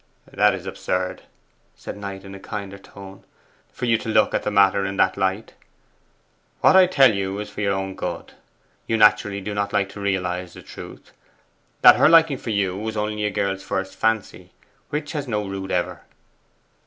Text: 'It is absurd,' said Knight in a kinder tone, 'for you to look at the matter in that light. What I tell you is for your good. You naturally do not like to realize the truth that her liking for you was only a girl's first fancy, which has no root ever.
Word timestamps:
'It 0.33 0.55
is 0.55 0.65
absurd,' 0.65 1.21
said 1.75 1.95
Knight 1.95 2.23
in 2.25 2.33
a 2.33 2.39
kinder 2.39 2.79
tone, 2.79 3.23
'for 3.71 3.85
you 3.85 3.99
to 3.99 4.09
look 4.09 4.33
at 4.33 4.41
the 4.41 4.49
matter 4.49 4.83
in 4.83 4.97
that 4.97 5.15
light. 5.15 5.53
What 6.61 6.75
I 6.75 6.87
tell 6.87 7.13
you 7.13 7.37
is 7.39 7.51
for 7.51 7.61
your 7.61 7.93
good. 7.93 8.33
You 8.87 8.97
naturally 8.97 9.41
do 9.41 9.53
not 9.53 9.73
like 9.73 9.89
to 9.89 9.99
realize 10.01 10.53
the 10.55 10.63
truth 10.63 11.11
that 11.83 11.97
her 11.97 12.09
liking 12.09 12.39
for 12.39 12.49
you 12.49 12.75
was 12.75 12.97
only 12.97 13.25
a 13.25 13.29
girl's 13.29 13.61
first 13.61 13.95
fancy, 13.95 14.53
which 14.89 15.11
has 15.11 15.27
no 15.27 15.45
root 15.47 15.69
ever. 15.69 16.01